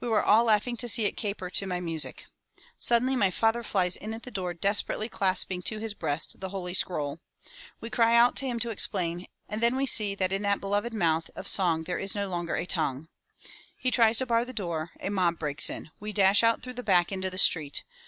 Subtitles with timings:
[0.00, 2.24] We were all laughing to see it caper to my music.
[2.80, 6.74] Suddenly my father flies in at the door, desperately clasping to his breast the Holy
[6.74, 7.20] Scroll.
[7.80, 10.92] We cry out to him to explain, and then we see that in that beloved
[10.92, 13.10] mouth of song there is no longer a tongue!
[13.76, 16.82] He tries to bar the door, a mob breaks in— we dash out through the
[16.82, 17.84] back into the street.